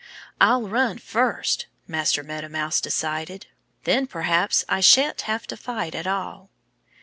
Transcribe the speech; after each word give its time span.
"I'll 0.41 0.63
run 0.67 0.97
first," 0.97 1.67
Master 1.85 2.23
Meadow 2.23 2.49
Mouse 2.49 2.81
decided. 2.81 3.45
"Then 3.83 4.07
perhaps 4.07 4.65
I 4.67 4.79
shan't 4.79 5.21
have 5.29 5.45
to 5.45 5.55
fight 5.55 5.93
at 5.93 6.07
all." 6.07 6.49